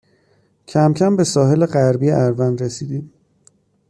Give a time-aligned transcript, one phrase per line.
[0.69, 3.13] کمکم به ساحل غربی اروند رسیدیم